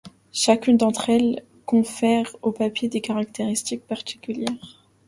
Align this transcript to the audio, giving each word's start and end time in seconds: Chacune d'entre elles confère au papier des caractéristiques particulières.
Chacune 0.33 0.77
d'entre 0.77 1.11
elles 1.11 1.43
confère 1.67 2.35
au 2.41 2.51
papier 2.51 2.89
des 2.89 3.01
caractéristiques 3.01 3.85
particulières. 3.85 4.81